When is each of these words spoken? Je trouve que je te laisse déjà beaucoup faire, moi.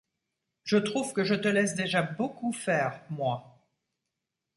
Je 0.63 0.77
trouve 0.77 1.13
que 1.13 1.23
je 1.23 1.35
te 1.35 1.47
laisse 1.47 1.75
déjà 1.75 2.01
beaucoup 2.01 2.53
faire, 2.53 2.99
moi. 3.11 3.61